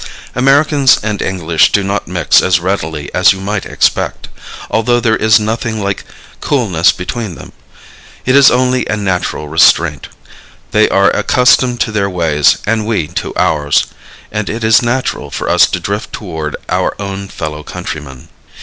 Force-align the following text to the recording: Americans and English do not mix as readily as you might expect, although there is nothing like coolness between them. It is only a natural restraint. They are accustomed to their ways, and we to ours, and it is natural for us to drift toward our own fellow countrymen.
Americans 0.33 0.97
and 1.03 1.21
English 1.21 1.71
do 1.71 1.83
not 1.83 2.07
mix 2.07 2.41
as 2.41 2.59
readily 2.59 3.13
as 3.13 3.33
you 3.33 3.39
might 3.39 3.67
expect, 3.67 4.29
although 4.71 4.99
there 4.99 5.15
is 5.15 5.39
nothing 5.39 5.79
like 5.79 6.03
coolness 6.39 6.91
between 6.91 7.35
them. 7.35 7.51
It 8.25 8.35
is 8.35 8.49
only 8.49 8.83
a 8.87 8.97
natural 8.97 9.47
restraint. 9.47 10.07
They 10.71 10.89
are 10.89 11.11
accustomed 11.11 11.81
to 11.81 11.91
their 11.91 12.09
ways, 12.09 12.57
and 12.65 12.87
we 12.87 13.09
to 13.09 13.31
ours, 13.35 13.85
and 14.31 14.49
it 14.49 14.63
is 14.63 14.81
natural 14.81 15.29
for 15.29 15.47
us 15.47 15.67
to 15.67 15.79
drift 15.79 16.11
toward 16.11 16.55
our 16.67 16.99
own 16.99 17.27
fellow 17.27 17.61
countrymen. 17.61 18.29